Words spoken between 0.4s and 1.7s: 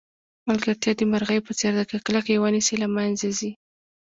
ملګرتیا د مرغۍ په